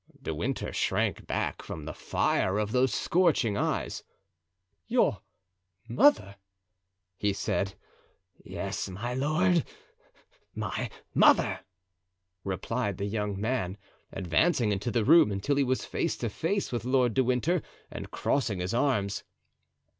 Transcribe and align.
De 0.19 0.33
Winter 0.33 0.73
shrank 0.73 1.27
back 1.27 1.61
from 1.61 1.85
the 1.85 1.93
fire 1.93 2.57
of 2.57 2.71
those 2.71 2.91
scorching 2.91 3.55
eyes. 3.55 4.03
"Your 4.87 5.21
mother?" 5.87 6.37
he 7.19 7.33
said. 7.33 7.75
"Yes, 8.43 8.89
my 8.89 9.13
lord, 9.13 9.63
my 10.55 10.89
mother," 11.13 11.59
replied 12.43 12.97
the 12.97 13.05
young 13.05 13.39
man, 13.39 13.77
advancing 14.11 14.71
into 14.71 14.89
the 14.89 15.05
room 15.05 15.31
until 15.31 15.55
he 15.57 15.63
was 15.63 15.85
face 15.85 16.17
to 16.17 16.29
face 16.31 16.71
with 16.71 16.83
Lord 16.83 17.13
de 17.13 17.23
Winter, 17.23 17.61
and 17.91 18.09
crossing 18.09 18.59
his 18.59 18.73
arms. 18.73 19.23